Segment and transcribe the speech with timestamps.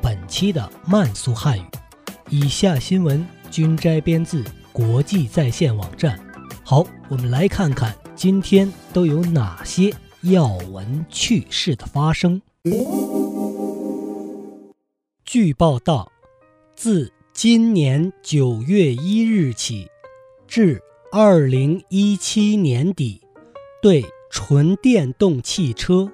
[0.31, 1.65] 期的慢速汉语。
[2.29, 4.41] 以下新闻均摘编自
[4.71, 6.17] 国际在线网站。
[6.63, 12.41] 好，我们来看看今天都有哪些要闻趣事的发生。
[15.25, 16.09] 据报道，
[16.75, 19.87] 自今年九月一日起
[20.47, 23.21] 至二零一七年底，
[23.81, 26.09] 对纯电动汽车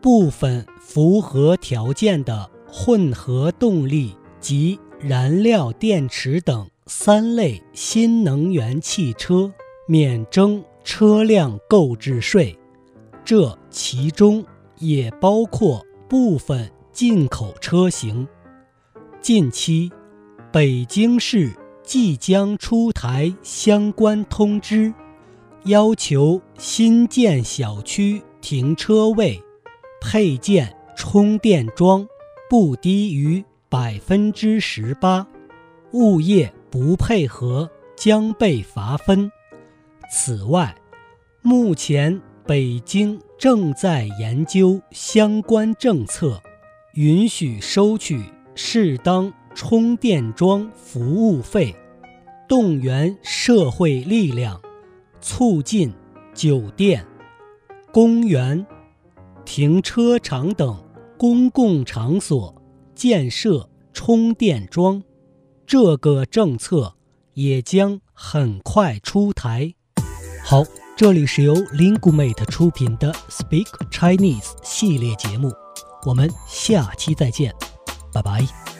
[0.00, 9.52] 部分符合条件的混合动力及燃料电池等三类新能源汽车
[9.86, 12.58] 免征车辆购置税，
[13.22, 14.42] 这其中
[14.78, 18.26] 也包括部分进口车型。
[19.20, 19.92] 近期，
[20.50, 21.52] 北京市
[21.84, 24.94] 即将出台相关通知。
[25.64, 29.40] 要求新建小区停车位
[30.00, 32.04] 配建充电桩
[32.52, 35.26] 不低于百分之十八，
[35.92, 39.32] 物业不配合将被罚分。
[40.10, 40.76] 此外，
[41.40, 46.42] 目前北京正在研究相关政策，
[46.92, 48.22] 允许收取
[48.54, 51.74] 适当充电桩服务费，
[52.46, 54.60] 动员社会力量。
[55.22, 55.90] 促进
[56.34, 57.02] 酒店、
[57.90, 58.66] 公园、
[59.42, 60.78] 停车场等
[61.22, 62.52] 公共场所
[62.96, 65.00] 建设充电桩，
[65.64, 66.96] 这个政策
[67.34, 69.72] 也将很快出台。
[70.44, 70.64] 好，
[70.96, 75.52] 这里是由 Lingumate 出品的 Speak Chinese 系列节目，
[76.04, 77.54] 我们下期再见，
[78.12, 78.71] 拜拜。